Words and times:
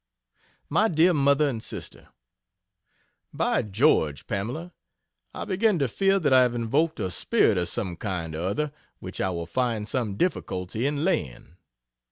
MY 0.67 0.87
DEAR 0.87 1.13
MOTHER 1.13 1.47
AND 1.47 1.61
SISTER, 1.61 2.07
By 3.31 3.61
George 3.61 4.25
Pamela, 4.25 4.73
I 5.31 5.45
begin 5.45 5.77
to 5.77 5.87
fear 5.87 6.17
that 6.17 6.33
I 6.33 6.41
have 6.41 6.55
invoked 6.55 6.99
a 6.99 7.11
Spirit 7.11 7.59
of 7.59 7.69
some 7.69 7.95
kind 7.97 8.33
or 8.33 8.47
other 8.47 8.71
which 8.97 9.21
I 9.21 9.29
will 9.29 9.45
find 9.45 9.87
some 9.87 10.15
difficulty 10.17 10.87
in 10.87 11.05
laying. 11.05 11.55